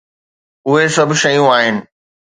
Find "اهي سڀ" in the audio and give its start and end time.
0.67-1.09